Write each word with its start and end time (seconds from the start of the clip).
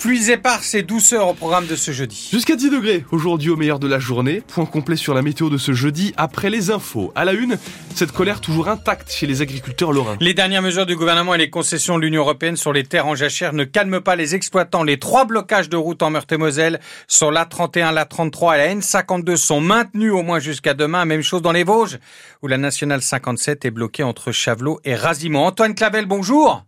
Pluies 0.00 0.30
éparses 0.30 0.72
et 0.72 0.82
douceur 0.82 1.28
au 1.28 1.34
programme 1.34 1.66
de 1.66 1.76
ce 1.76 1.92
jeudi. 1.92 2.30
Jusqu'à 2.32 2.56
10 2.56 2.70
degrés 2.70 3.04
aujourd'hui 3.12 3.50
au 3.50 3.56
meilleur 3.56 3.78
de 3.78 3.86
la 3.86 3.98
journée. 3.98 4.40
Point 4.40 4.64
complet 4.64 4.96
sur 4.96 5.12
la 5.12 5.20
météo 5.20 5.50
de 5.50 5.58
ce 5.58 5.72
jeudi 5.72 6.14
après 6.16 6.48
les 6.48 6.70
infos. 6.70 7.12
À 7.14 7.26
la 7.26 7.34
une, 7.34 7.58
cette 7.94 8.10
colère 8.10 8.40
toujours 8.40 8.68
intacte 8.68 9.12
chez 9.12 9.26
les 9.26 9.42
agriculteurs 9.42 9.92
lorrains. 9.92 10.16
Les 10.18 10.32
dernières 10.32 10.62
mesures 10.62 10.86
du 10.86 10.96
gouvernement 10.96 11.34
et 11.34 11.38
les 11.38 11.50
concessions 11.50 11.98
de 11.98 12.02
l'Union 12.02 12.22
européenne 12.22 12.56
sur 12.56 12.72
les 12.72 12.84
terres 12.84 13.06
en 13.06 13.14
jachère 13.14 13.52
ne 13.52 13.64
calment 13.64 14.00
pas 14.00 14.16
les 14.16 14.34
exploitants. 14.34 14.82
Les 14.82 14.98
trois 14.98 15.26
blocages 15.26 15.68
de 15.68 15.76
route 15.76 16.02
en 16.02 16.08
Meurthe-et-Moselle 16.08 16.80
sur 17.06 17.30
l'A31, 17.30 17.92
l'A33 17.92 18.54
et 18.54 18.58
la 18.58 18.74
N52 18.74 19.36
sont 19.36 19.60
maintenus 19.60 20.12
au 20.12 20.22
moins 20.22 20.38
jusqu'à 20.38 20.72
demain. 20.72 21.04
Même 21.04 21.22
chose 21.22 21.42
dans 21.42 21.52
les 21.52 21.64
Vosges 21.64 21.98
où 22.40 22.46
la 22.46 22.56
nationale 22.56 23.02
57 23.02 23.66
est 23.66 23.70
bloquée 23.70 24.04
entre 24.04 24.32
Chavelot 24.32 24.80
et 24.86 24.94
Razimont. 24.94 25.44
Antoine 25.44 25.74
Clavel, 25.74 26.06
bonjour. 26.06 26.64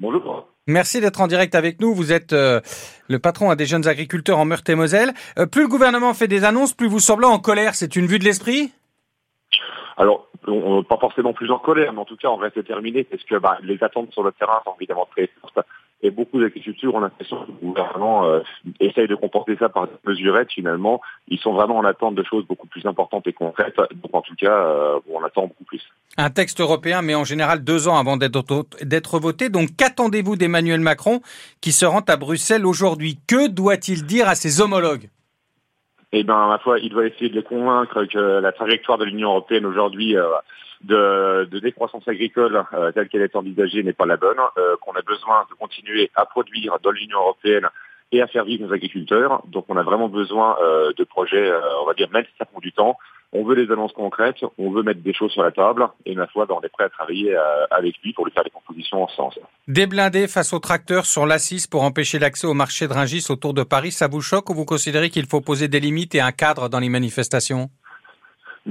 Bonjour. 0.00 0.53
Merci 0.66 1.02
d'être 1.02 1.20
en 1.20 1.26
direct 1.26 1.54
avec 1.54 1.80
nous. 1.80 1.94
Vous 1.94 2.10
êtes 2.10 2.32
euh, 2.32 2.60
le 3.08 3.18
patron 3.18 3.50
à 3.50 3.56
des 3.56 3.66
jeunes 3.66 3.86
agriculteurs 3.86 4.38
en 4.38 4.46
Meurthe-et-Moselle. 4.46 5.12
Euh, 5.38 5.44
plus 5.44 5.62
le 5.62 5.68
gouvernement 5.68 6.14
fait 6.14 6.26
des 6.26 6.42
annonces, 6.44 6.72
plus 6.72 6.88
vous 6.88 7.00
semblez 7.00 7.26
en 7.26 7.38
colère. 7.38 7.74
C'est 7.74 7.96
une 7.96 8.06
vue 8.06 8.18
de 8.18 8.24
l'esprit? 8.24 8.72
Alors, 9.98 10.28
on, 10.46 10.82
pas 10.82 10.96
forcément 10.96 11.34
plus 11.34 11.50
en 11.50 11.58
colère, 11.58 11.92
mais 11.92 12.00
en 12.00 12.06
tout 12.06 12.16
cas, 12.16 12.28
on 12.28 12.36
reste 12.36 12.56
déterminé 12.56 13.04
parce 13.04 13.22
que 13.24 13.36
bah, 13.36 13.58
les 13.62 13.82
attentes 13.84 14.12
sur 14.12 14.22
le 14.22 14.32
terrain 14.32 14.60
sont 14.64 14.74
évidemment 14.80 15.06
très 15.14 15.30
fortes. 15.40 15.66
Et 16.04 16.10
beaucoup 16.10 16.38
d'agriculteurs 16.38 16.94
ont 16.94 17.00
l'impression 17.00 17.44
que 17.44 17.50
le 17.50 17.66
gouvernement 17.68 18.26
euh, 18.26 18.40
essaye 18.78 19.08
de 19.08 19.14
comporter 19.14 19.56
ça 19.56 19.70
par 19.70 19.86
des 19.86 19.94
mesurettes. 20.06 20.52
Finalement, 20.52 21.00
ils 21.28 21.38
sont 21.38 21.54
vraiment 21.54 21.78
en 21.78 21.84
attente 21.84 22.14
de 22.14 22.22
choses 22.22 22.46
beaucoup 22.46 22.66
plus 22.66 22.84
importantes 22.84 23.26
et 23.26 23.32
concrètes. 23.32 23.76
Donc, 23.76 24.14
en 24.14 24.20
tout 24.20 24.34
cas, 24.34 24.52
euh, 24.52 25.00
on 25.10 25.24
attend 25.24 25.46
beaucoup 25.46 25.64
plus. 25.64 25.80
Un 26.18 26.28
texte 26.28 26.60
européen, 26.60 27.00
mais 27.00 27.14
en 27.14 27.24
général 27.24 27.64
deux 27.64 27.88
ans 27.88 27.96
avant 27.96 28.18
d'être 28.18 29.18
voté. 29.18 29.48
Donc, 29.48 29.70
qu'attendez-vous 29.78 30.36
d'Emmanuel 30.36 30.80
Macron 30.80 31.22
qui 31.62 31.72
se 31.72 31.86
rend 31.86 32.02
à 32.06 32.16
Bruxelles 32.16 32.66
aujourd'hui? 32.66 33.18
Que 33.26 33.48
doit-il 33.48 34.04
dire 34.04 34.28
à 34.28 34.34
ses 34.34 34.60
homologues? 34.60 35.08
Eh 36.12 36.22
bien, 36.22 36.36
à 36.36 36.50
la 36.50 36.58
fois, 36.58 36.78
il 36.80 36.90
doit 36.90 37.06
essayer 37.06 37.30
de 37.30 37.34
les 37.34 37.42
convaincre 37.42 38.04
que 38.04 38.18
la 38.18 38.52
trajectoire 38.52 38.98
de 38.98 39.06
l'Union 39.06 39.30
européenne 39.30 39.64
aujourd'hui 39.64 40.18
euh, 40.18 40.28
de, 40.86 41.48
de, 41.50 41.58
décroissance 41.58 42.06
agricole 42.06 42.64
euh, 42.72 42.92
telle 42.92 43.08
qu'elle 43.08 43.22
est 43.22 43.36
envisagée 43.36 43.82
n'est 43.82 43.92
pas 43.92 44.06
la 44.06 44.16
bonne, 44.16 44.38
euh, 44.58 44.76
qu'on 44.80 44.92
a 44.92 45.02
besoin 45.02 45.46
de 45.50 45.54
continuer 45.54 46.10
à 46.14 46.26
produire 46.26 46.78
dans 46.82 46.90
l'Union 46.90 47.18
européenne 47.18 47.68
et 48.12 48.22
à 48.22 48.26
faire 48.26 48.44
vivre 48.44 48.66
nos 48.66 48.72
agriculteurs. 48.72 49.42
Donc 49.46 49.64
on 49.68 49.76
a 49.76 49.82
vraiment 49.82 50.08
besoin 50.08 50.56
de 50.96 51.04
projets, 51.04 51.50
on 51.80 51.86
va 51.86 51.94
dire, 51.94 52.08
même 52.12 52.24
si 52.24 52.32
ça 52.38 52.44
prend 52.44 52.60
du 52.60 52.70
temps, 52.70 52.96
on 53.34 53.42
veut 53.42 53.56
des 53.56 53.70
annonces 53.72 53.92
concrètes, 53.92 54.36
on 54.58 54.70
veut 54.70 54.84
mettre 54.84 55.00
des 55.00 55.12
choses 55.12 55.32
sur 55.32 55.42
la 55.42 55.50
table, 55.50 55.88
et 56.06 56.14
ma 56.14 56.28
foi, 56.28 56.46
ben, 56.46 56.54
on 56.56 56.64
est 56.64 56.68
prêt 56.68 56.84
à 56.84 56.88
travailler 56.88 57.36
euh, 57.36 57.66
avec 57.72 57.96
lui 58.02 58.12
pour 58.12 58.24
lui 58.24 58.32
faire 58.32 58.44
des 58.44 58.50
propositions 58.50 59.02
en 59.02 59.08
sens. 59.08 59.38
Des 59.66 59.86
blindés 59.86 60.28
face 60.28 60.52
aux 60.52 60.60
tracteurs 60.60 61.04
sur 61.04 61.26
l'A6 61.26 61.68
pour 61.68 61.82
empêcher 61.82 62.20
l'accès 62.20 62.46
au 62.46 62.54
marché 62.54 62.86
de 62.86 62.92
Ringis 62.92 63.26
autour 63.28 63.52
de 63.52 63.64
Paris, 63.64 63.90
ça 63.90 64.06
vous 64.06 64.20
choque 64.20 64.48
ou 64.50 64.54
vous 64.54 64.64
considérez 64.64 65.10
qu'il 65.10 65.26
faut 65.26 65.40
poser 65.40 65.66
des 65.66 65.80
limites 65.80 66.14
et 66.14 66.20
un 66.20 66.30
cadre 66.30 66.68
dans 66.68 66.78
les 66.78 66.88
manifestations? 66.88 67.70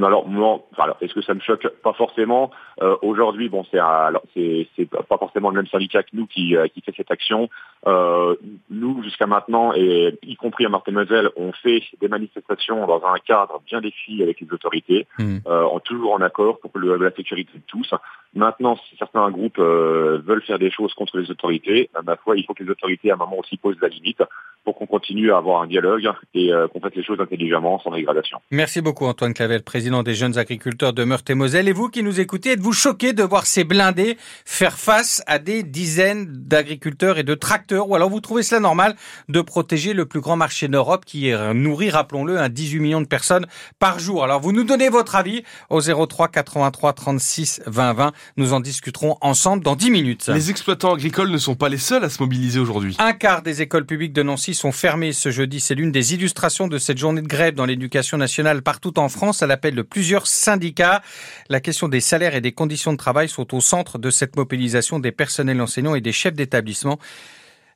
Alors, 0.02 0.28
non, 0.28 0.64
alors 0.78 0.98
est-ce 1.02 1.14
que 1.14 1.22
ça 1.22 1.34
me 1.34 1.40
choque 1.40 1.68
Pas 1.84 1.94
forcément? 1.94 2.52
Euh, 2.82 2.96
aujourd'hui, 3.02 3.50
bon, 3.50 3.64
c'est 3.70 3.78
alors 3.78 4.24
c'est 4.34 4.68
pas 5.08 5.18
forcément 5.18 5.50
le 5.50 5.58
même 5.58 5.68
syndicat 5.68 6.04
que 6.04 6.10
nous 6.14 6.26
qui, 6.26 6.56
euh, 6.56 6.68
qui 6.68 6.82
fait 6.82 6.94
cette 6.98 7.12
action. 7.12 7.50
Euh, 7.86 8.36
nous, 8.70 9.04
jusqu'à 9.04 9.28
maintenant, 9.28 9.74
et 9.74 10.18
y 10.24 10.36
compris 10.36 10.66
à 10.66 10.70
Martin-Moselle, 10.70 11.30
on 11.36 11.52
fait 11.52 11.84
des 12.02 12.08
manifestations 12.08 12.88
dans 12.88 13.04
un 13.06 13.20
cadre 13.20 13.62
bien 13.68 13.82
défini 13.82 14.24
avec 14.24 14.42
les 14.42 14.52
autorités, 14.52 15.06
mmh. 15.20 15.40
euh, 15.48 15.80
toujours 15.84 16.14
en 16.14 16.22
accord 16.22 16.60
pour 16.60 16.72
le, 16.76 16.98
la 16.98 17.12
sécurité 17.12 17.52
de 17.54 17.64
tous. 17.68 17.94
Maintenant, 18.36 18.78
si 18.78 18.96
certains 18.98 19.30
groupes 19.30 19.60
euh, 19.60 20.22
veulent 20.26 20.42
faire 20.42 20.58
des 20.58 20.72
choses 20.72 20.94
contre 20.96 21.20
les 21.20 21.30
autorités, 21.30 21.90
à 21.94 22.02
ma 22.02 22.16
foi, 22.16 22.36
il 22.36 22.46
faut 22.46 22.54
que 22.54 22.64
les 22.64 22.70
autorités 22.70 23.12
à 23.12 23.14
un 23.14 23.18
moment 23.18 23.38
aussi 23.38 23.58
posent 23.58 23.80
la 23.82 23.90
limite 23.90 24.24
pour 24.64 24.76
qu'on 24.76 24.88
continue 25.04 25.32
à 25.32 25.38
avoir 25.38 25.62
un 25.62 25.68
dialogue 25.68 26.10
et 26.34 26.52
qu'on 26.72 26.80
fasse 26.80 26.96
les 26.96 27.04
choses 27.04 27.20
intelligemment, 27.20 27.80
sans 27.84 27.92
dégradation. 27.92 28.40
Merci 28.52 28.82
beaucoup 28.82 29.06
Antoine 29.06 29.34
Clavel, 29.34 29.62
président 29.62 29.84
président 29.84 30.02
des 30.02 30.16
jeunes 30.16 30.38
agriculteurs 30.38 30.94
de 30.94 31.04
Meurthe-et-Moselle. 31.04 31.68
Et 31.68 31.74
vous 31.74 31.90
qui 31.90 32.04
nous 32.04 32.22
écoutez, 32.22 32.52
êtes-vous 32.52 32.72
choqué 32.72 33.12
de 33.12 33.22
voir 33.22 33.46
ces 33.46 33.66
blindés 33.66 34.18
faire 34.46 34.78
face 34.78 35.22
à 35.28 35.40
des 35.40 35.64
dizaines 35.64 36.26
d'agriculteurs 36.26 37.18
et 37.18 37.24
de 37.24 37.36
tracteurs? 37.36 37.90
Ou 37.90 37.96
alors 37.96 38.10
vous 38.10 38.22
trouvez 38.22 38.44
cela 38.44 38.62
normal 38.62 38.96
de 39.28 39.42
protéger 39.42 39.92
le 39.92 40.06
plus 40.06 40.22
grand 40.22 40.38
marché 40.38 40.70
d'Europe 40.70 41.04
qui 41.04 41.34
nourrit, 41.54 41.90
rappelons-le, 41.90 42.40
un 42.40 42.48
18 42.48 42.80
millions 42.80 43.02
de 43.02 43.08
personnes 43.08 43.46
par 43.78 44.00
jour? 44.00 44.24
Alors 44.24 44.40
vous 44.40 44.54
nous 44.54 44.64
donnez 44.64 44.88
votre 44.88 45.18
avis 45.18 45.44
au 45.70 45.82
03 45.82 46.30
83 46.30 46.94
36 46.94 47.62
20 47.66 47.94
20. 47.94 48.12
Nous 48.38 48.54
en 48.54 48.62
discuterons 48.62 49.18
ensemble 49.20 49.66
dans 49.66 49.76
10 49.76 49.92
minutes. 49.92 50.30
Les 50.34 50.50
exploitants 50.50 50.94
agricoles 50.94 51.30
ne 51.30 51.38
sont 51.38 51.56
pas 51.56 51.68
les 51.68 51.78
seuls 51.78 52.06
à 52.06 52.10
se 52.10 52.24
mobiliser 52.24 52.62
aujourd'hui. 52.62 52.96
Un 53.00 53.12
quart 53.12 53.42
des 53.42 53.62
écoles 53.62 53.86
publiques 53.86 54.14
de 54.14 54.24
Nancy 54.24 54.54
sont 54.54 54.72
fermées 54.72 54.93
ce 55.12 55.32
jeudi. 55.32 55.60
C'est 55.60 55.76
l'une 55.76 55.92
des 55.92 56.14
illustrations 56.14 56.68
de 56.68 56.78
cette 56.78 56.98
journée 56.98 57.22
de 57.22 57.28
grève 57.28 57.56
dans 57.56 57.66
l'éducation 57.66 58.18
nationale 58.18 58.62
partout 58.62 59.00
en 59.00 59.10
France 59.10 59.42
à 59.42 59.48
l'appel 59.48 59.76
de 59.76 59.82
plusieurs 59.82 60.28
syndicats. 60.28 61.02
La 61.50 61.60
question 61.60 61.88
des 61.88 62.00
salaires 62.00 62.36
et 62.36 62.42
des 62.42 62.52
conditions 62.52 62.92
de 62.92 62.98
travail 62.98 63.28
sont 63.28 63.56
au 63.56 63.62
centre 63.62 63.98
de 63.98 64.10
cette 64.12 64.36
mobilisation 64.36 65.00
des 65.00 65.12
personnels 65.12 65.62
enseignants 65.62 65.96
et 65.96 66.02
des 66.02 66.12
chefs 66.12 66.36
d'établissement. 66.36 67.00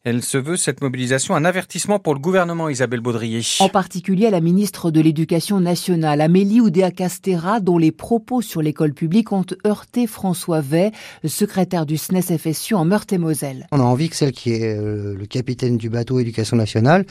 Elle 0.03 0.23
se 0.23 0.37
veut, 0.37 0.57
cette 0.57 0.81
mobilisation, 0.81 1.35
un 1.35 1.43
avertissement 1.43 1.99
pour 1.99 2.13
le 2.13 2.19
gouvernement, 2.19 2.69
Isabelle 2.69 3.01
Baudrier. 3.01 3.41
En 3.59 3.69
particulier 3.69 4.27
à 4.27 4.31
la 4.31 4.39
ministre 4.39 4.91
de 4.91 5.01
l'Éducation 5.01 5.59
nationale, 5.59 6.21
Amélie 6.21 6.61
Oudéa-Castera, 6.61 7.59
dont 7.59 7.77
les 7.77 7.91
propos 7.91 8.41
sur 8.41 8.61
l'école 8.61 8.93
publique 8.93 9.31
ont 9.31 9.45
heurté 9.65 10.07
François 10.07 10.61
Vey, 10.61 10.91
secrétaire 11.25 11.85
du 11.85 11.97
SNES 11.97 12.37
FSU 12.37 12.75
en 12.75 12.85
Meurthe-et-Moselle. 12.85 13.67
On 13.71 13.79
a 13.79 13.83
envie 13.83 14.09
que 14.09 14.15
celle 14.15 14.31
qui 14.31 14.51
est 14.53 14.77
euh, 14.77 15.15
le 15.15 15.25
capitaine 15.25 15.77
du 15.77 15.89
bateau 15.89 16.19
Éducation 16.19 16.55
nationale, 16.57 17.05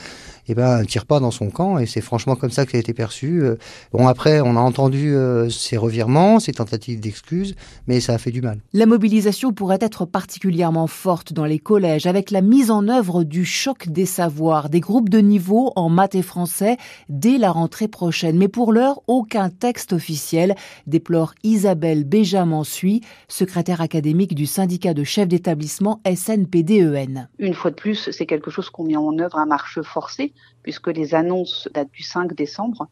eh 0.47 0.55
ben, 0.55 0.83
tire 0.85 1.05
pas 1.05 1.19
dans 1.19 1.31
son 1.31 1.49
camp, 1.49 1.77
et 1.77 1.85
c'est 1.85 2.01
franchement 2.01 2.35
comme 2.35 2.51
ça 2.51 2.65
que 2.65 2.71
ça 2.71 2.77
a 2.77 2.81
été 2.81 2.93
perçu. 2.93 3.41
Euh, 3.43 3.55
bon, 3.91 4.07
après, 4.07 4.41
on 4.41 4.55
a 4.55 4.59
entendu 4.59 5.13
euh, 5.13 5.49
ces 5.49 5.77
revirements, 5.77 6.39
ces 6.39 6.53
tentatives 6.53 6.99
d'excuses, 6.99 7.55
mais 7.87 7.99
ça 7.99 8.13
a 8.13 8.17
fait 8.17 8.31
du 8.31 8.41
mal. 8.41 8.59
La 8.73 8.85
mobilisation 8.85 9.53
pourrait 9.53 9.79
être 9.81 10.05
particulièrement 10.05 10.87
forte 10.87 11.33
dans 11.33 11.45
les 11.45 11.59
collèges, 11.59 12.07
avec 12.07 12.31
la 12.31 12.41
mise 12.41 12.71
en 12.71 12.76
œuvre 12.87 13.23
du 13.23 13.45
choc 13.45 13.87
des 13.87 14.05
savoirs, 14.05 14.69
des 14.69 14.79
groupes 14.79 15.09
de 15.09 15.19
niveau 15.19 15.71
en 15.75 15.89
maths 15.89 16.15
et 16.15 16.21
français 16.21 16.77
dès 17.09 17.37
la 17.37 17.51
rentrée 17.51 17.87
prochaine. 17.87 18.37
Mais 18.37 18.47
pour 18.47 18.73
l'heure, 18.73 19.01
aucun 19.07 19.49
texte 19.49 19.93
officiel, 19.93 20.55
déplore 20.85 21.33
Isabelle 21.43 22.03
Béjamin-Suy, 22.03 23.01
secrétaire 23.27 23.81
académique 23.81 24.35
du 24.35 24.45
syndicat 24.45 24.93
de 24.93 25.03
chefs 25.03 25.27
d'établissement 25.27 26.01
SNPDEN. 26.05 27.29
Une 27.39 27.53
fois 27.53 27.71
de 27.71 27.75
plus, 27.75 28.09
c'est 28.11 28.25
quelque 28.25 28.51
chose 28.51 28.69
qu'on 28.69 28.83
met 28.83 28.97
en 28.97 29.17
œuvre 29.19 29.37
à 29.37 29.45
marche 29.45 29.81
forcée, 29.81 30.33
puisque 30.63 30.87
les 30.87 31.15
annonces 31.15 31.69
datent 31.73 31.91
du 31.93 32.03
5 32.03 32.35
décembre 32.35 32.87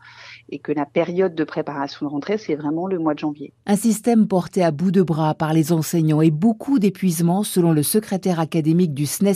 et 0.50 0.59
que 0.59 0.72
la 0.72 0.85
période 0.85 1.35
de 1.35 1.44
préparation 1.44 2.06
de 2.06 2.12
rentrée, 2.12 2.38
c'est 2.38 2.56
vraiment 2.56 2.88
le 2.88 3.00
mois 3.00 3.13
de 3.13 3.19
janvier. 3.19 3.53
Un 3.66 3.75
système 3.75 4.28
porté 4.28 4.63
à 4.63 4.72
bout 4.72 4.91
de 4.91 5.02
bras 5.02 5.34
par 5.34 5.53
les 5.53 5.73
enseignants 5.73 6.22
et 6.22 6.31
beaucoup 6.31 6.79
d'épuisement 6.79 7.44
selon 7.44 7.73
le 7.73 7.84
secrétaire 7.84 8.40
académique 8.40 8.94
du 8.94 9.06
SNES 9.06 9.34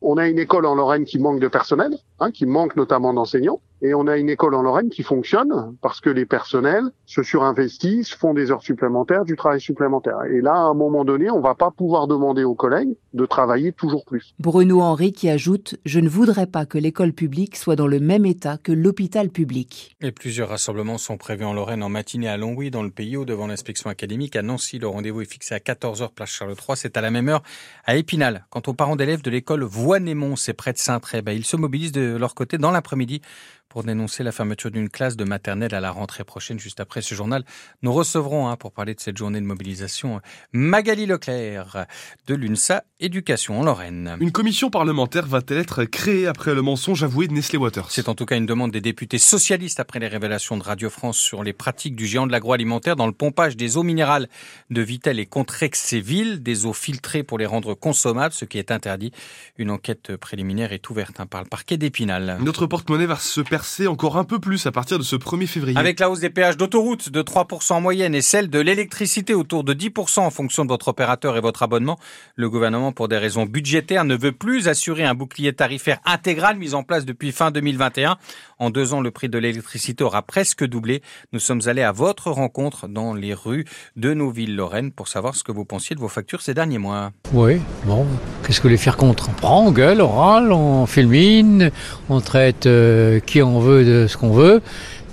On 0.00 0.16
a 0.16 0.28
une 0.28 0.38
école 0.38 0.66
en 0.66 0.74
Lorraine 0.74 1.04
qui 1.04 1.18
manque 1.18 1.40
de 1.40 1.48
personnel, 1.48 1.96
hein, 2.20 2.30
qui 2.30 2.46
manque 2.46 2.76
notamment 2.76 3.12
d'enseignants. 3.12 3.60
Et 3.82 3.94
on 3.94 4.06
a 4.06 4.16
une 4.16 4.30
école 4.30 4.54
en 4.54 4.62
Lorraine 4.62 4.88
qui 4.88 5.02
fonctionne 5.02 5.76
parce 5.82 6.00
que 6.00 6.08
les 6.08 6.24
personnels 6.24 6.84
se 7.04 7.22
surinvestissent, 7.22 8.14
font 8.14 8.32
des 8.32 8.50
heures 8.50 8.62
supplémentaires, 8.62 9.24
du 9.24 9.36
travail 9.36 9.60
supplémentaire. 9.60 10.18
Et 10.30 10.40
là, 10.40 10.54
à 10.54 10.60
un 10.60 10.74
moment 10.74 11.04
donné, 11.04 11.30
on 11.30 11.40
va 11.40 11.54
pas 11.54 11.70
pouvoir 11.70 12.06
demander 12.06 12.44
aux 12.44 12.54
collègues 12.54 12.96
de 13.12 13.26
travailler 13.26 13.72
toujours 13.72 14.04
plus. 14.04 14.34
Bruno 14.38 14.80
Henry 14.80 15.12
qui 15.12 15.28
ajoute 15.28 15.76
Je 15.84 16.00
ne 16.00 16.08
voudrais 16.08 16.46
pas 16.46 16.64
que 16.64 16.78
l'école 16.78 17.12
publique 17.12 17.56
soit 17.56 17.76
dans 17.76 17.86
le 17.86 18.00
même 18.00 18.24
état 18.24 18.56
que 18.56 18.72
l'hôpital 18.72 19.28
public. 19.28 19.96
Et 20.00 20.12
plusieurs 20.12 20.48
rassemblements 20.48 20.98
sont 20.98 21.16
prévus 21.16 21.44
en 21.44 21.52
Lorraine 21.52 21.82
en 21.82 21.88
matinée 21.88 22.28
à 22.28 22.36
Longwy, 22.36 22.70
dans 22.70 22.82
le 22.82 22.90
pays, 22.90 23.16
devant 23.24 23.46
l'inspection 23.46 23.90
académique. 23.90 24.36
À 24.36 24.42
Nancy, 24.42 24.78
le 24.78 24.88
rendez-vous 24.88 25.20
est 25.20 25.30
fixé 25.30 25.54
à 25.54 25.58
14h, 25.58 26.12
place 26.14 26.30
Charles 26.30 26.52
III. 26.52 26.76
C'est 26.76 26.96
à 26.96 27.00
la 27.00 27.10
même 27.10 27.28
heure 27.28 27.42
à 27.84 27.96
Épinal. 27.96 28.46
Quant 28.50 28.62
aux 28.66 28.74
parents 28.74 28.96
d'élèves 28.96 29.22
de 29.22 29.30
l'école 29.30 29.62
Voix-Némont, 29.62 30.36
c'est 30.36 30.54
près 30.54 30.72
de 30.72 30.78
Saint-Tray, 30.78 31.22
ben, 31.22 31.32
ils 31.32 31.44
se 31.44 31.56
mobilisent 31.56 31.92
de 31.92 32.16
leur 32.16 32.34
côté 32.34 32.58
dans 32.58 32.70
l'après-midi 32.70 33.20
pour 33.68 33.82
dénoncer 33.82 34.22
la 34.22 34.32
fermeture 34.32 34.70
d'une 34.70 34.88
classe 34.88 35.16
de 35.16 35.24
maternelle 35.24 35.74
à 35.74 35.80
la 35.80 35.90
rentrée 35.90 36.24
prochaine. 36.24 36.58
Juste 36.58 36.80
après 36.80 37.02
ce 37.02 37.14
journal, 37.14 37.44
nous 37.82 37.92
recevrons, 37.92 38.48
hein, 38.48 38.56
pour 38.56 38.72
parler 38.72 38.94
de 38.94 39.00
cette 39.00 39.16
journée 39.16 39.40
de 39.40 39.46
mobilisation, 39.46 40.20
Magali 40.52 41.06
Leclerc 41.06 41.86
de 42.26 42.34
l'UNSA 42.34 42.84
Éducation 43.00 43.60
en 43.60 43.64
Lorraine. 43.64 44.16
Une 44.20 44.32
commission 44.32 44.70
parlementaire 44.70 45.26
va-t-elle 45.26 45.58
être 45.58 45.84
créée 45.84 46.26
après 46.26 46.54
le 46.54 46.62
mensonge 46.62 47.02
avoué 47.02 47.28
de 47.28 47.32
Nestlé 47.32 47.58
Waters? 47.58 47.90
C'est 47.90 48.08
en 48.08 48.14
tout 48.14 48.24
cas 48.24 48.36
une 48.36 48.46
demande 48.46 48.70
des 48.70 48.80
députés 48.80 49.18
socialistes 49.18 49.80
après 49.80 49.98
les 49.98 50.08
révélations 50.08 50.56
de 50.56 50.62
Radio 50.62 50.88
France 50.88 51.18
sur 51.18 51.42
les 51.42 51.52
pratiques 51.52 51.96
du 51.96 52.06
géant 52.06 52.26
de 52.26 52.32
l'agroalimentaire 52.32 52.96
dans 52.96 53.06
le 53.06 53.12
pompage 53.12 53.56
des 53.56 53.76
eaux 53.76 53.82
minérales 53.82 54.28
de 54.70 54.80
Vitel 54.80 55.18
et 55.18 55.26
Contrexéville, 55.26 56.42
des 56.42 56.66
eaux 56.66 56.72
filtrées 56.72 57.24
pour 57.24 57.38
les 57.38 57.46
rendre 57.46 57.74
consommables, 57.74 58.32
ce 58.32 58.44
qui 58.44 58.58
est 58.58 58.70
interdit. 58.70 59.12
Une 59.58 59.70
enquête 59.70 60.16
préliminaire 60.16 60.72
est 60.72 60.88
ouverte 60.88 61.20
hein, 61.20 61.26
par 61.26 61.42
le 61.42 61.48
parquet 61.48 61.76
d'Épinal. 61.76 62.38
Notre 62.40 62.66
porte-monnaie 62.66 63.06
va 63.06 63.16
se 63.16 63.40
perdre 63.40 63.55
percer 63.56 63.86
encore 63.86 64.18
un 64.18 64.24
peu 64.24 64.38
plus 64.38 64.66
à 64.66 64.70
partir 64.70 64.98
de 64.98 65.02
ce 65.02 65.16
1er 65.16 65.46
février. 65.46 65.78
Avec 65.78 65.98
la 65.98 66.10
hausse 66.10 66.20
des 66.20 66.28
péages 66.28 66.58
d'autoroute 66.58 67.08
de 67.08 67.22
3% 67.22 67.72
en 67.72 67.80
moyenne 67.80 68.14
et 68.14 68.20
celle 68.20 68.50
de 68.50 68.58
l'électricité 68.58 69.32
autour 69.32 69.64
de 69.64 69.72
10% 69.72 70.20
en 70.20 70.30
fonction 70.30 70.66
de 70.66 70.68
votre 70.68 70.88
opérateur 70.88 71.38
et 71.38 71.40
votre 71.40 71.62
abonnement, 71.62 71.98
le 72.34 72.50
gouvernement, 72.50 72.92
pour 72.92 73.08
des 73.08 73.16
raisons 73.16 73.46
budgétaires, 73.46 74.04
ne 74.04 74.14
veut 74.14 74.32
plus 74.32 74.68
assurer 74.68 75.04
un 75.04 75.14
bouclier 75.14 75.54
tarifaire 75.54 76.00
intégral 76.04 76.58
mis 76.58 76.74
en 76.74 76.82
place 76.82 77.06
depuis 77.06 77.32
fin 77.32 77.50
2021. 77.50 78.18
En 78.58 78.68
deux 78.68 78.92
ans, 78.92 79.00
le 79.00 79.10
prix 79.10 79.30
de 79.30 79.38
l'électricité 79.38 80.04
aura 80.04 80.20
presque 80.20 80.62
doublé. 80.62 81.00
Nous 81.32 81.40
sommes 81.40 81.62
allés 81.64 81.82
à 81.82 81.92
votre 81.92 82.30
rencontre 82.30 82.88
dans 82.88 83.14
les 83.14 83.32
rues 83.32 83.64
de 83.96 84.12
nos 84.12 84.30
villes 84.30 84.54
lorraines 84.54 84.92
pour 84.92 85.08
savoir 85.08 85.34
ce 85.34 85.44
que 85.44 85.52
vous 85.52 85.64
pensiez 85.64 85.96
de 85.96 86.00
vos 86.00 86.08
factures 86.08 86.42
ces 86.42 86.52
derniers 86.52 86.76
mois. 86.76 87.12
Oui, 87.32 87.58
bon, 87.86 88.04
qu'est-ce 88.46 88.60
que 88.60 88.68
les 88.68 88.76
faire 88.76 88.98
contre? 88.98 89.30
On 89.30 89.32
prend, 89.32 89.66
on 89.66 89.72
gueule, 89.72 90.02
on 90.02 90.08
râle, 90.08 90.52
on 90.52 90.84
filmine, 90.84 91.70
on 92.10 92.20
traite 92.20 92.66
euh, 92.66 93.18
qui 93.20 93.40
on 93.46 93.60
veut 93.60 93.84
de 93.84 94.06
ce 94.06 94.16
qu'on 94.16 94.30
veut. 94.30 94.60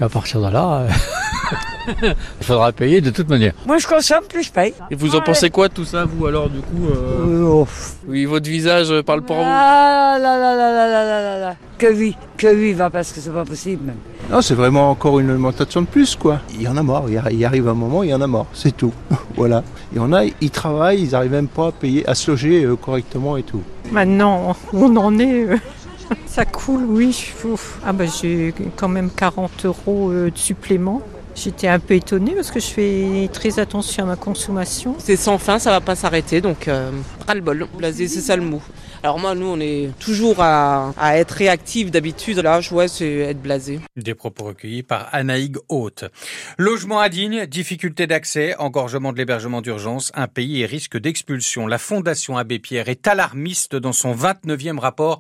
À 0.02 0.10
partir 0.10 0.42
de 0.42 0.52
là, 0.52 0.88
euh, 0.88 0.88
il 2.42 2.46
faudra 2.46 2.72
payer 2.72 3.00
de 3.00 3.12
toute 3.12 3.30
manière. 3.30 3.54
Moi, 3.66 3.78
je 3.78 3.88
consomme, 3.88 4.24
plus 4.28 4.44
je 4.44 4.52
paye. 4.52 4.74
Et 4.90 4.96
vous 4.96 5.16
en 5.16 5.22
pensez 5.22 5.50
quoi 5.50 5.70
tout 5.70 5.86
ça, 5.86 6.06
vous 6.06 6.26
alors, 6.26 6.50
du 6.50 6.60
coup 6.60 6.88
euh, 6.90 7.44
euh, 7.44 7.44
oh, 7.46 7.68
Oui, 8.08 8.26
votre 8.26 8.50
visage 8.50 8.92
parle 9.04 9.22
pour 9.22 9.36
vous. 9.36 9.44
Ah 9.46 10.18
là 10.20 10.38
là 10.38 10.56
là 10.56 10.72
là 10.74 10.88
là 10.88 11.22
là 11.22 11.40
là 11.40 11.56
Que 11.78 11.94
oui, 11.96 12.18
que 12.38 12.48
oui, 12.48 12.74
va 12.74 12.90
parce 12.90 13.12
que 13.12 13.20
c'est 13.20 13.30
pas 13.30 13.46
possible 13.46 13.86
même. 13.86 13.96
Non, 14.32 14.42
c'est 14.42 14.56
vraiment 14.56 14.90
encore 14.90 15.20
une 15.20 15.30
augmentation 15.30 15.82
de 15.82 15.88
plus, 15.88 16.16
quoi. 16.16 16.40
Il 16.54 16.64
y 16.64 16.68
en 16.68 16.76
a 16.76 16.84
mort. 16.84 17.06
Il 17.10 17.46
arrive 17.46 17.68
un 17.68 17.74
moment, 17.74 18.02
il 18.04 18.10
y 18.10 18.14
en 18.14 18.22
a 18.22 18.28
mort. 18.28 18.48
C'est 18.54 18.76
tout. 18.76 18.94
voilà. 19.36 19.64
Il 19.92 19.98
y 19.98 20.02
en 20.02 20.12
a, 20.12 20.24
ils 20.26 20.52
travaillent, 20.52 21.04
ils 21.04 21.12
n'arrivent 21.12 21.32
même 21.32 21.48
pas 21.48 21.68
à 21.68 21.72
payer, 21.72 22.10
à 22.10 22.16
se 22.16 22.32
loger 22.32 22.68
correctement 22.82 23.38
et 23.38 23.44
tout. 23.44 23.62
Maintenant, 23.92 24.56
on 24.74 24.96
en 24.98 25.20
est. 25.20 25.48
Euh... 26.14 26.28
Ça 26.28 26.46
coule, 26.46 26.86
oui. 26.86 27.34
Ah 27.86 27.94
bah 27.94 28.06
j'ai 28.06 28.54
quand 28.76 28.88
même 28.88 29.10
40 29.10 29.66
euros 29.66 30.12
de 30.12 30.32
supplément. 30.36 31.02
J'étais 31.36 31.68
un 31.68 31.80
peu 31.80 31.96
étonnée 31.96 32.34
parce 32.36 32.52
que 32.52 32.60
je 32.60 32.68
fais 32.68 33.30
très 33.34 33.60
attention 33.60 34.04
à 34.04 34.08
ma 34.08 34.16
consommation. 34.16 34.96
C'est 35.00 35.16
sans 35.16 35.40
fin, 35.40 35.58
ça 35.58 35.72
va 35.72 35.82
pas 35.82 35.96
s'arrêter, 35.96 36.42
donc 36.42 36.68
euh, 36.68 36.92
ras-le-bol, 37.28 37.68
blasé, 37.76 38.08
c'est 38.08 38.22
ça 38.22 38.36
le 38.36 38.44
mot. 38.44 38.62
Alors 39.02 39.20
moi, 39.20 39.34
nous, 39.34 39.48
on 39.48 39.60
est 39.60 39.90
toujours 40.00 40.38
à, 40.40 40.94
à 40.98 41.18
être 41.18 41.32
réactifs 41.32 41.92
d'habitude. 41.92 42.38
Là, 42.38 42.62
je 42.62 42.70
vois, 42.70 42.88
c'est 42.88 43.18
être 43.18 43.42
blasé. 43.42 43.80
Des 43.98 44.14
propos 44.14 44.46
recueillis 44.46 44.84
par 44.84 45.10
Anaïg 45.12 45.58
Haute. 45.70 46.06
Logement 46.58 47.02
indigne, 47.02 47.46
difficulté 47.48 48.08
d'accès, 48.08 48.56
engorgement 48.60 49.12
de 49.12 49.18
l'hébergement 49.18 49.62
d'urgence, 49.62 50.12
un 50.16 50.28
pays 50.28 50.62
et 50.62 50.66
risque 50.66 50.98
d'expulsion. 50.98 51.68
La 51.68 51.80
Fondation 51.80 52.38
Abbé 52.38 52.60
Pierre 52.60 52.90
est 52.90 53.08
alarmiste 53.08 53.76
dans 53.76 53.92
son 53.92 54.14
29e 54.14 54.78
rapport 54.78 55.20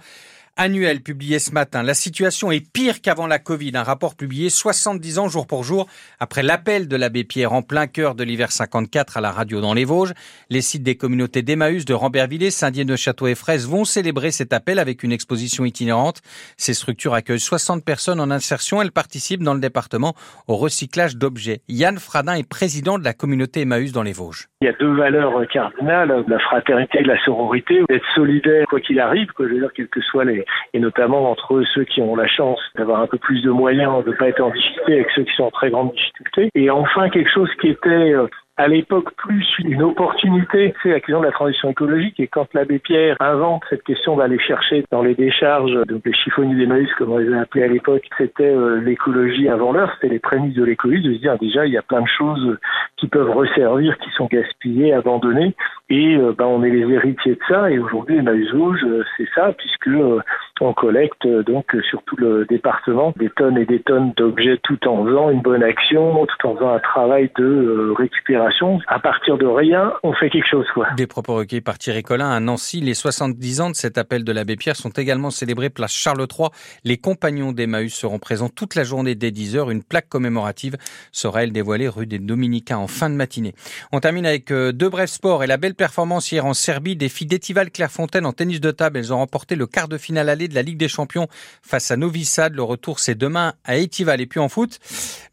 annuel 0.56 1.02
publié 1.02 1.40
ce 1.40 1.52
matin. 1.52 1.84
La 1.84 1.94
situation 1.94 2.52
est 2.52 2.72
pire 2.72 3.02
qu'avant 3.02 3.28
la 3.28 3.40
Covid. 3.40 3.72
Un 3.76 3.84
rapport 3.84 4.16
publié 4.16 4.50
70 4.50 5.20
ans 5.20 5.28
jour 5.28 5.48
pour 5.48 5.64
jour 5.64 5.88
après 6.20 6.44
l'appel 6.44 6.88
de 6.88 6.96
l'abbé 6.96 7.24
Pierre 7.24 7.54
en 7.54 7.62
plein 7.62 7.88
cœur 7.88 8.16
de 8.16 8.24
l'hiver 8.24 8.52
54 8.52 9.18
à 9.18 9.22
la 9.22 9.32
radio 9.32 9.62
dans 9.62 9.74
les 9.74 9.86
Vosges. 9.86 10.14
Les 10.50 10.62
sites 10.62 10.84
des 10.84 10.96
communautés 10.96 11.42
d'Emmaüs, 11.42 11.86
de 11.86 11.94
Rambervillers, 11.94 12.52
Saint-Dié 12.52 12.86
de 12.86 12.96
Château 12.96 13.28
et 13.28 13.36
Fraise 13.36 13.68
vont 13.68 13.86
célébrer 13.86 14.32
cet 14.32 14.54
appel 14.54 14.80
avec 14.80 15.04
une 15.04 15.12
exposition 15.12 15.66
itinérante. 15.66 16.22
Ces 16.58 16.74
structures 16.74 17.14
accueillent 17.14 17.40
60 17.40 17.84
personnes 17.84 18.20
en 18.20 18.30
insertion. 18.30 18.82
Elles 18.82 18.92
participent 18.92 19.44
dans 19.44 19.56
le 19.56 19.60
département 19.60 20.14
au 20.48 20.56
recyclage 20.56 21.18
d'objets. 21.18 21.62
Yann 21.68 21.98
Fradin 21.98 22.36
est 22.36 22.48
président 22.48 23.00
de 23.00 23.04
la 23.04 23.14
communauté 23.14 23.62
Emmaüs 23.62 23.92
dans 23.92 24.04
les 24.04 24.14
Vosges. 24.14 24.48
Il 24.62 24.66
y 24.66 24.70
a 24.70 24.74
deux 24.74 24.96
valeurs 24.96 25.34
cardinales, 25.52 26.24
la 26.28 26.40
fraternité 26.40 27.00
et 27.00 27.04
la 27.04 27.22
sororité, 27.26 27.82
d'être 27.90 28.06
solidaire 28.16 28.66
quoi 28.70 28.80
qu'il 28.80 29.00
arrive, 29.00 29.28
quoi, 29.36 29.48
je 29.48 29.54
veux 29.54 29.60
dire, 29.60 29.72
que 29.74 30.02
soient 30.02 30.24
les, 30.24 30.43
et 30.74 30.80
notamment 30.80 31.30
entre 31.30 31.64
ceux 31.74 31.84
qui 31.84 32.02
ont 32.02 32.16
la 32.16 32.28
chance 32.28 32.60
d'avoir 32.76 33.02
un 33.02 33.08
peu 33.08 33.18
plus 33.18 33.42
de 33.42 33.52
moyens, 33.52 34.04
de 34.04 34.12
ne 34.12 34.16
pas 34.16 34.30
être 34.30 34.42
en 34.42 34.50
difficulté 34.50 34.94
avec 34.94 35.10
ceux 35.16 35.24
qui 35.24 35.36
sont 35.36 35.44
en 35.44 35.52
très 35.52 35.70
grande 35.70 35.92
difficulté. 35.94 36.50
Et 36.56 36.70
enfin, 36.70 37.10
quelque 37.10 37.32
chose 37.32 37.50
qui 37.60 37.70
était 37.70 38.14
à 38.56 38.68
l'époque 38.68 39.12
plus 39.16 39.48
une 39.60 39.82
opportunité, 39.82 40.76
c'est 40.84 40.90
la 40.90 41.00
question 41.00 41.22
de 41.22 41.26
la 41.26 41.32
transition 41.32 41.72
écologique. 41.72 42.20
Et 42.20 42.28
quand 42.28 42.54
l'abbé 42.54 42.78
Pierre 42.78 43.18
invente 43.20 43.64
cette 43.70 43.84
question 43.84 44.18
d'aller 44.18 44.38
chercher 44.40 44.86
dans 44.92 45.02
les 45.02 45.16
décharges, 45.16 45.74
donc 45.88 46.04
les 46.06 46.14
chiffonniers 46.14 46.56
d'Emmaüs, 46.56 46.90
comme 46.98 47.12
on 47.12 47.18
les 47.18 47.34
a 47.34 47.42
appelés 47.42 47.64
à 47.64 47.68
l'époque, 47.68 48.04
c'était 48.18 48.44
euh, 48.44 48.80
l'écologie 48.82 49.50
avant 49.50 49.72
l'heure, 49.72 49.92
c'était 49.96 50.14
les 50.14 50.20
prémices 50.20 50.56
de 50.56 50.64
l'écologie, 50.64 51.02
de 51.02 51.14
se 51.16 51.20
dire 51.20 51.38
déjà 51.40 51.66
il 51.66 51.74
y 51.74 51.78
a 51.78 51.82
plein 51.82 52.02
de 52.02 52.08
choses 52.08 52.58
qui 53.04 53.10
peuvent 53.10 53.32
resservir, 53.32 53.98
qui 53.98 54.10
sont 54.12 54.28
gaspillées, 54.32 54.94
abandonnées. 54.94 55.54
Et 55.90 56.16
euh, 56.16 56.34
ben, 56.38 56.46
on 56.46 56.64
est 56.64 56.70
les 56.70 56.90
héritiers 56.90 57.34
de 57.34 57.40
ça. 57.50 57.70
Et 57.70 57.78
aujourd'hui, 57.78 58.18
Emmaüs 58.18 58.50
Vosges, 58.54 58.86
c'est 59.18 59.28
ça, 59.36 59.52
puisque 59.58 59.90
euh, 59.90 60.22
on 60.64 60.74
collecte 60.74 61.28
donc 61.28 61.76
sur 61.90 62.02
tout 62.04 62.16
le 62.16 62.46
département 62.46 63.14
des 63.18 63.30
tonnes 63.30 63.58
et 63.58 63.66
des 63.66 63.82
tonnes 63.82 64.14
d'objets 64.16 64.58
tout 64.64 64.88
en 64.88 65.06
faisant 65.06 65.30
une 65.30 65.42
bonne 65.42 65.64
action, 65.64 66.26
tout 66.26 66.48
en 66.48 66.56
faisant 66.56 66.74
un 66.74 66.80
travail 66.80 67.30
de 67.38 67.94
récupération 67.98 68.80
à 68.88 69.00
partir 69.00 69.38
de 69.38 69.46
rien, 69.46 69.94
on 70.04 70.14
fait 70.14 70.30
quelque 70.30 70.48
chose. 70.48 70.66
Quoi. 70.74 70.88
Des 70.96 71.08
propos 71.08 71.36
recueillis 71.36 71.62
par 71.62 71.78
Thierry 71.78 72.04
Collin 72.04 72.30
à 72.30 72.40
Nancy. 72.40 72.80
Les 72.80 72.94
70 72.94 73.62
ans 73.62 73.70
de 73.70 73.76
cet 73.76 73.98
appel 73.98 74.24
de 74.24 74.32
l'abbé 74.32 74.56
Pierre 74.56 74.76
sont 74.76 74.90
également 74.92 75.32
célébrés 75.32 75.70
place 75.70 75.94
Charles 75.94 76.20
III. 76.22 76.50
Les 76.86 76.98
compagnons 76.98 77.52
d'Emmaüs 77.52 77.94
seront 77.94 78.20
présents 78.20 78.50
toute 78.50 78.76
la 78.76 78.84
journée 78.84 79.16
dès 79.16 79.32
10h. 79.32 79.72
Une 79.72 79.84
plaque 79.84 80.08
commémorative 80.08 80.78
sera, 81.12 81.44
elle, 81.44 81.52
dévoilée 81.52 81.90
rue 81.90 82.06
des 82.06 82.20
Dominicains 82.20 82.78
en 82.78 82.88
fin 82.94 83.10
de 83.10 83.16
matinée. 83.16 83.54
On 83.92 84.00
termine 84.00 84.26
avec 84.26 84.52
euh, 84.52 84.72
deux 84.72 84.90
brefs 84.90 85.12
sports 85.12 85.44
et 85.44 85.48
la 85.48 85.58
belle 85.58 85.76
performance 85.76 86.32
hier 86.32 86.46
en 86.46 86.54
Serbie 86.54 86.96
des 86.96 87.10
filles 87.10 87.28
d'Etival 87.28 87.72
Clairefontaine 87.72 88.26
en 88.26 88.34
tennis 88.34 88.62
de 88.62 88.72
table. 88.72 89.00
Elles 89.00 89.14
ont 89.14 89.18
remporté 89.18 89.56
le 89.56 89.68
quart 89.68 89.88
de 89.88 89.98
finale 89.98 90.30
allée 90.30 90.48
de 90.48 90.56
la 90.56 90.62
Ligue 90.62 90.78
des 90.78 90.88
Champions 90.88 91.28
face 91.62 91.92
à 91.92 91.98
Novi 91.98 92.26
Sad. 92.26 92.56
Le 92.56 92.64
retour, 92.64 93.00
c'est 93.00 93.16
demain 93.16 93.54
à 93.66 93.78
Etival. 93.78 94.22
Et 94.22 94.26
puis 94.26 94.40
en 94.40 94.48
foot, 94.48 94.80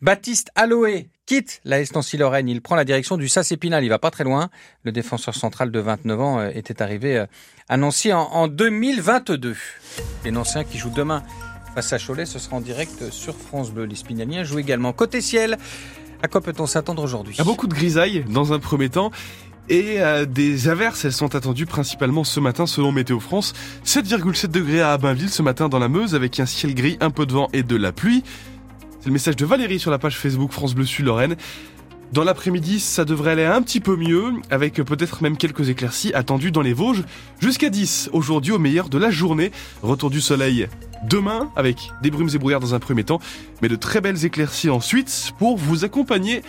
Baptiste 0.01 0.51
Aloé 0.55 1.09
quitte 1.27 1.61
la 1.65 1.81
Estancie-Lorraine. 1.81 2.49
Il 2.49 2.61
prend 2.61 2.75
la 2.75 2.85
direction 2.85 3.17
du 3.17 3.29
SAS 3.29 3.53
Épinal. 3.53 3.85
Il 3.85 3.89
va 3.89 3.99
pas 4.01 4.11
très 4.11 4.25
loin. 4.25 4.51
Le 4.83 4.91
défenseur 4.91 5.35
central 5.35 5.71
de 5.71 5.79
29 5.79 6.21
ans 6.21 6.41
euh, 6.41 6.51
était 6.55 6.83
arrivé 6.83 7.19
euh, 7.19 7.27
à 7.69 7.77
Nancy 7.77 8.13
en 8.13 8.49
2022. 8.49 9.57
Les 10.25 10.31
Nanciens 10.33 10.65
qui 10.65 10.79
jouent 10.79 10.91
demain 10.91 11.23
face 11.75 11.93
à 11.93 11.99
Cholet, 11.99 12.27
ce 12.27 12.39
sera 12.39 12.57
en 12.57 12.61
direct 12.61 13.11
sur 13.11 13.37
France 13.37 13.71
Bleu. 13.71 13.85
Les 13.85 13.95
Spinaliens 13.95 14.43
jouent 14.43 14.59
également. 14.59 14.93
Côté 14.93 15.21
ciel, 15.21 15.57
à 16.23 16.29
quoi 16.29 16.41
peut-on 16.41 16.67
s'attendre 16.67 17.03
aujourd'hui 17.03 17.35
a 17.39 17.45
beaucoup 17.45 17.67
de 17.67 17.75
grisailles 17.75 18.25
dans 18.29 18.53
un 18.53 18.59
premier 18.59 18.89
temps. 18.89 19.11
Et 19.69 19.99
des 20.27 20.67
averses, 20.69 21.05
elles 21.05 21.13
sont 21.13 21.37
attendues 21.37 21.65
principalement 21.65 22.25
ce 22.25 22.41
matin 22.41 22.67
selon 22.67 22.91
Météo 22.91 23.21
France. 23.21 23.53
7,7 23.87 24.49
degrés 24.49 24.81
à 24.81 24.93
Abainville 24.93 25.31
ce 25.31 25.43
matin 25.43 25.69
dans 25.69 25.79
la 25.79 25.89
Meuse 25.89 26.17
avec 26.17 26.41
un 26.41 26.47
ciel 26.47 26.75
gris, 26.75 26.99
un 27.01 27.11
peu 27.11 27.25
de 27.25 27.33
vent 27.33 27.49
et 27.53 27.63
de 27.63 27.77
la 27.77 27.93
pluie. 27.93 28.25
C'est 28.99 29.07
le 29.07 29.13
message 29.13 29.37
de 29.37 29.47
Valérie 29.47 29.79
sur 29.79 29.93
la 29.93 29.99
page 29.99 30.19
Facebook 30.19 30.51
France 30.51 30.75
Bleu 30.75 30.85
Sud 30.85 31.07
Lorraine. 31.07 31.37
Dans 32.13 32.25
l'après-midi, 32.25 32.81
ça 32.81 33.05
devrait 33.05 33.31
aller 33.31 33.45
un 33.45 33.63
petit 33.63 33.79
peu 33.79 33.95
mieux, 33.95 34.33
avec 34.51 34.75
peut-être 34.75 35.23
même 35.23 35.37
quelques 35.37 35.69
éclaircies 35.69 36.13
attendues 36.13 36.51
dans 36.51 36.61
les 36.61 36.73
Vosges. 36.73 37.05
Jusqu'à 37.39 37.71
10 37.71 38.11
aujourd'hui 38.13 38.53
au 38.53 38.59
meilleur 38.59 38.89
de 38.89 38.99
la 38.99 39.13
journée. 39.13 39.53
Retour 39.83 40.11
du 40.11 40.21
soleil 40.21 40.67
demain, 41.09 41.51
avec 41.55 41.77
des 42.03 42.11
brumes 42.11 42.29
et 42.35 42.39
brouillards 42.39 42.61
dans 42.61 42.75
un 42.75 42.81
premier 42.81 43.05
temps, 43.05 43.21
mais 43.63 43.69
de 43.69 43.77
très 43.77 44.01
belles 44.01 44.25
éclaircies 44.25 44.71
ensuite 44.71 45.33
pour 45.39 45.57
vous 45.57 45.85
accompagner 45.85 46.43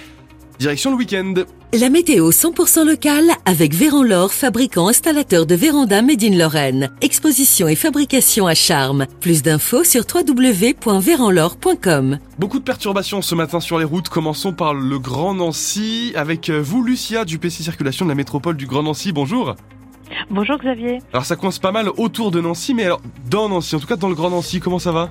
Direction 0.61 0.91
le 0.91 0.97
week-end. 0.97 1.33
La 1.73 1.89
météo 1.89 2.29
100% 2.29 2.85
locale 2.85 3.31
avec 3.45 3.73
Véran 3.73 4.27
fabricant 4.27 4.89
installateur 4.89 5.47
de 5.47 5.55
véranda 5.55 6.03
Made 6.03 6.23
in 6.23 6.37
Lorraine. 6.37 6.91
Exposition 7.01 7.67
et 7.67 7.75
fabrication 7.75 8.45
à 8.45 8.53
charme. 8.53 9.07
Plus 9.21 9.41
d'infos 9.41 9.83
sur 9.83 10.03
www.véranlore.com. 10.03 12.19
Beaucoup 12.37 12.59
de 12.59 12.63
perturbations 12.63 13.23
ce 13.23 13.33
matin 13.33 13.59
sur 13.59 13.79
les 13.79 13.85
routes. 13.85 14.09
Commençons 14.09 14.53
par 14.53 14.75
le 14.75 14.99
Grand 14.99 15.33
Nancy 15.33 16.13
avec 16.15 16.51
vous, 16.51 16.83
Lucia, 16.83 17.25
du 17.25 17.39
PC 17.39 17.63
Circulation 17.63 18.05
de 18.05 18.11
la 18.11 18.15
métropole 18.15 18.55
du 18.55 18.67
Grand 18.67 18.83
Nancy. 18.83 19.11
Bonjour. 19.11 19.55
Bonjour 20.29 20.59
Xavier. 20.59 20.99
Alors 21.11 21.25
ça 21.25 21.37
coince 21.37 21.57
pas 21.57 21.71
mal 21.71 21.89
autour 21.97 22.29
de 22.29 22.39
Nancy, 22.39 22.75
mais 22.75 22.83
alors 22.83 23.01
dans 23.31 23.49
Nancy, 23.49 23.75
en 23.75 23.79
tout 23.79 23.87
cas 23.87 23.95
dans 23.95 24.09
le 24.09 24.15
Grand 24.15 24.29
Nancy, 24.29 24.59
comment 24.59 24.77
ça 24.77 24.91
va? 24.91 25.09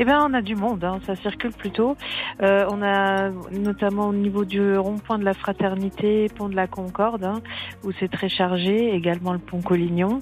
Eh 0.00 0.04
bien, 0.04 0.24
on 0.24 0.32
a 0.32 0.42
du 0.42 0.54
monde, 0.54 0.84
hein, 0.84 1.00
ça 1.04 1.16
circule 1.16 1.50
plutôt. 1.50 1.96
Euh, 2.40 2.64
on 2.70 2.82
a 2.82 3.30
notamment 3.50 4.06
au 4.06 4.12
niveau 4.12 4.44
du 4.44 4.76
rond-point 4.76 5.18
de 5.18 5.24
la 5.24 5.34
Fraternité, 5.34 6.28
pont 6.36 6.48
de 6.48 6.54
la 6.54 6.68
Concorde, 6.68 7.24
hein, 7.24 7.42
où 7.84 7.90
c'est 7.98 8.08
très 8.08 8.28
chargé, 8.28 8.94
également 8.94 9.32
le 9.32 9.40
pont 9.40 9.60
Collignon. 9.60 10.20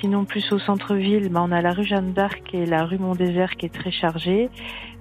Sinon, 0.00 0.24
plus 0.24 0.50
au 0.52 0.58
centre-ville, 0.58 1.28
ben, 1.28 1.46
on 1.48 1.52
a 1.52 1.60
la 1.60 1.70
rue 1.70 1.84
Jeanne 1.84 2.12
d'Arc 2.12 2.52
et 2.52 2.66
la 2.66 2.84
rue 2.84 2.98
Mont-Désert 2.98 3.52
qui 3.56 3.66
est 3.66 3.74
très 3.74 3.92
chargée. 3.92 4.50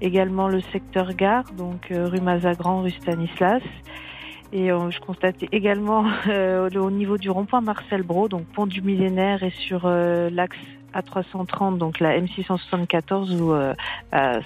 Également 0.01 0.47
le 0.47 0.61
secteur 0.71 1.15
gare, 1.15 1.45
donc 1.57 1.91
euh, 1.91 2.07
rue 2.07 2.21
Mazagran, 2.21 2.83
rue 2.83 2.91
Stanislas. 2.91 3.63
Et 4.53 4.71
euh, 4.71 4.91
je 4.91 4.99
constate 4.99 5.43
également 5.51 6.05
euh, 6.27 6.69
au 6.75 6.91
niveau 6.91 7.17
du 7.17 7.31
rond-point 7.31 7.61
Marcel 7.61 8.03
Brault, 8.03 8.27
donc 8.27 8.45
pont 8.53 8.67
du 8.67 8.83
millénaire 8.83 9.41
et 9.41 9.51
sur 9.51 9.87
l'axe 9.87 10.57
a330, 10.93 11.77
donc 11.77 11.99
la 11.99 12.19
M674 12.19 13.39
où 13.39 13.53
euh, 13.53 13.73
bah, 14.11 14.39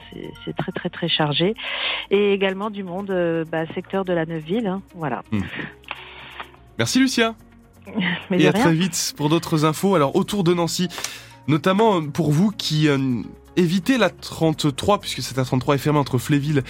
c'est 0.44 0.56
très 0.56 0.72
très 0.72 0.90
très 0.90 1.08
chargé, 1.08 1.56
et 2.12 2.34
également 2.34 2.70
du 2.70 2.84
monde 2.84 3.12
euh, 3.12 3.46
bah, 3.50 3.66
secteur 3.74 4.06
de 4.06 4.14
la 4.14 4.26
Neuville, 4.26 4.68
hein, 4.68 4.82
voilà. 4.96 5.24
Hmm. 5.32 5.42
Merci 6.78 7.00
Lucia. 7.00 7.36
et 8.32 8.48
à 8.48 8.54
très 8.54 8.74
vite 8.74 9.14
pour 9.16 9.30
d'autres 9.30 9.64
infos. 9.64 9.96
Alors 9.96 10.16
autour 10.16 10.44
de 10.44 10.54
Nancy, 10.54 10.88
notamment 11.48 12.04
pour 12.08 12.32
vous 12.32 12.52
qui 12.52 12.90
évitez 13.56 13.98
la 13.98 14.10
33 14.10 15.00
puisque 15.00 15.22
cette 15.22 15.38
A33 15.38 15.76
est 15.76 15.78
fermée 15.78 16.00
entre 16.00 16.18
Fléville 16.18 16.64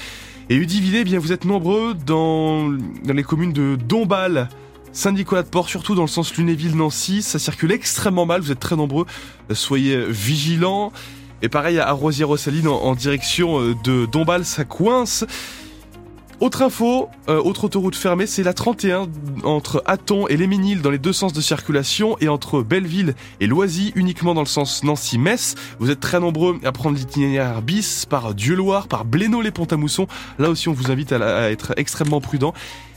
et 0.49 0.55
Udivillé. 0.55 0.99
Eh 1.01 1.03
bien, 1.03 1.19
vous 1.19 1.31
êtes 1.31 1.45
nombreux 1.45 1.93
dans, 1.93 2.69
dans 2.69 3.13
les 3.13 3.23
communes 3.23 3.53
de 3.53 3.75
Dombasle, 3.75 4.49
Saint-Nicolas-de-Port, 4.95 5.67
surtout 5.67 5.93
dans 5.93 6.03
le 6.03 6.07
sens 6.07 6.35
Lunéville-Nancy. 6.37 7.21
Ça 7.21 7.37
circule 7.37 7.73
extrêmement 7.73 8.25
mal. 8.25 8.39
Vous 8.39 8.53
êtes 8.53 8.61
très 8.61 8.77
nombreux. 8.77 9.05
Soyez 9.51 10.05
vigilants. 10.07 10.93
Et 11.41 11.49
pareil 11.49 11.79
à 11.79 11.91
Rosière-Rossaline 11.91 12.69
en, 12.69 12.95
direction 12.95 13.59
euh, 13.59 13.75
de 13.83 14.05
Dombasle, 14.05 14.45
ça 14.45 14.63
coince. 14.63 15.25
Autre 16.39 16.61
info, 16.61 17.09
euh, 17.27 17.41
autre 17.41 17.65
autoroute 17.65 17.95
fermée, 17.95 18.25
c'est 18.25 18.43
la 18.43 18.53
31 18.53 19.07
entre 19.43 19.83
Aton 19.85 20.27
et 20.27 20.37
Léménil 20.37 20.81
dans 20.81 20.91
les 20.91 20.97
deux 20.97 21.13
sens 21.13 21.33
de 21.33 21.41
circulation 21.41 22.17
et 22.21 22.29
entre 22.29 22.61
Belleville 22.61 23.15
et 23.41 23.47
Loisy 23.47 23.91
uniquement 23.95 24.33
dans 24.33 24.41
le 24.41 24.47
sens 24.47 24.83
Nancy-Metz. 24.83 25.55
Vous 25.79 25.91
êtes 25.91 25.99
très 25.99 26.21
nombreux 26.21 26.57
à 26.63 26.71
prendre 26.71 26.97
l'itinéraire 26.97 27.61
bis 27.61 28.05
par 28.05 28.33
Dieu-Loire, 28.33 28.87
par 28.87 29.03
Blénaud-les-Pont-à-Mousson. 29.03 30.07
Là 30.39 30.49
aussi, 30.49 30.69
on 30.69 30.73
vous 30.73 30.89
invite 30.89 31.11
à 31.11 31.51
être 31.51 31.73
extrêmement 31.75 32.21
prudent. 32.21 32.53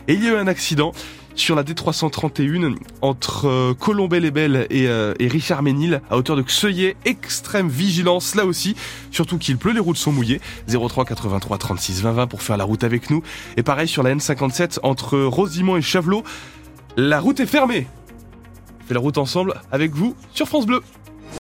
Et 0.09 0.15
il 0.15 0.25
y 0.25 0.27
a 0.27 0.31
eu 0.31 0.37
un 0.37 0.47
accident 0.47 0.93
sur 1.35 1.55
la 1.55 1.63
D331 1.63 2.77
entre 3.03 3.47
euh, 3.47 3.75
Colombey-les-Belles 3.75 4.67
et, 4.71 4.89
euh, 4.89 5.13
et, 5.19 5.29
Richard 5.29 5.63
Ménil 5.63 6.01
à 6.11 6.17
hauteur 6.17 6.35
de 6.35 6.43
Xeuillet. 6.43 6.97
Extrême 7.05 7.69
vigilance 7.69 8.35
là 8.35 8.47
aussi, 8.47 8.75
surtout 9.11 9.37
qu'il 9.37 9.59
pleut, 9.59 9.73
les 9.73 9.81
routes 9.81 9.99
sont 9.99 10.11
mouillées. 10.11 10.41
03 10.67 11.05
83 11.05 11.59
36 11.59 12.03
20 12.03 12.13
20 12.13 12.27
pour 12.27 12.41
faire 12.41 12.57
la 12.57 12.65
route 12.65 12.85
avec 12.85 13.11
nous. 13.11 13.23
Et 13.59 13.63
pareil 13.63 13.87
sur 13.87 14.03
la 14.03 14.15
N57 14.15 14.79
entre 14.83 15.19
Rosimont 15.19 15.77
et 15.77 15.83
Chavelot, 15.83 16.25
la 16.97 17.21
route 17.21 17.39
est 17.41 17.47
fermée. 17.47 17.87
On 18.83 18.87
fait 18.89 18.95
la 18.95 19.01
route 19.01 19.19
ensemble 19.19 19.61
avec 19.71 19.95
vous 19.95 20.17
sur 20.33 20.49
France 20.49 20.65
Bleu. 20.65 20.81